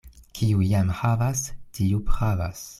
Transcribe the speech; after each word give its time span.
Kiu 0.39 0.63
jam 0.69 0.89
havas, 1.01 1.45
tiu 1.79 2.05
pravas. 2.11 2.69